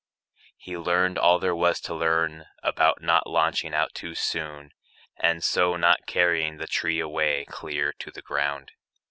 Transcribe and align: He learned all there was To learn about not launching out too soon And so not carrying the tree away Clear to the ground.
He 0.57 0.75
learned 0.75 1.19
all 1.19 1.37
there 1.37 1.53
was 1.55 1.79
To 1.81 1.93
learn 1.93 2.47
about 2.63 3.03
not 3.03 3.27
launching 3.27 3.75
out 3.75 3.93
too 3.93 4.15
soon 4.15 4.71
And 5.17 5.43
so 5.43 5.75
not 5.75 6.07
carrying 6.07 6.57
the 6.57 6.65
tree 6.65 6.99
away 6.99 7.45
Clear 7.45 7.93
to 7.99 8.09
the 8.09 8.23
ground. 8.23 8.71